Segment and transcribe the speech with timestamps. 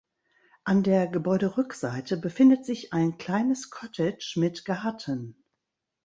[0.63, 5.35] An der Gebäuderückseite befindet sich ein kleines Cottage mit Garten.